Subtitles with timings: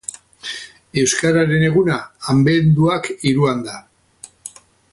[1.01, 1.97] Euskararen eguna
[2.33, 3.77] abenduak hiruan da.